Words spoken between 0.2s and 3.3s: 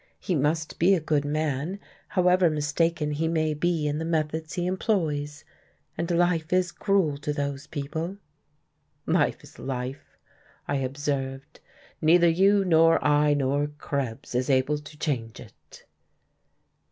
must be a good man, however mistaken he